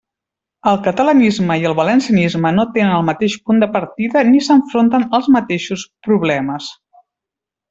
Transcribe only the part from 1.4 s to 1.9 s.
i el